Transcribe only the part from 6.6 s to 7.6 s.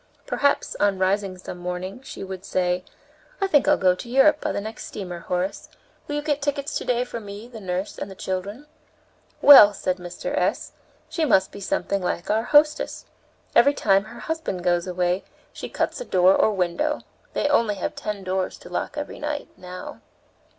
to day for me, the